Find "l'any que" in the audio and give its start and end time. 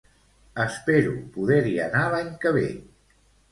2.17-2.57